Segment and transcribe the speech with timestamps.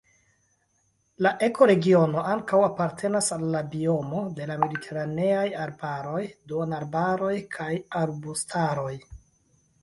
[1.25, 7.71] La ekoregiono ankaŭ apartenas al la biomo de la mediteraneaj arbaroj, duonarbaroj kaj
[8.03, 8.93] arbustaroj.